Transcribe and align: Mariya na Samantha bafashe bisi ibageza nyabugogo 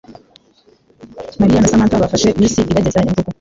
Mariya 1.39 1.61
na 1.61 1.69
Samantha 1.71 2.03
bafashe 2.03 2.27
bisi 2.37 2.59
ibageza 2.71 2.99
nyabugogo 3.03 3.29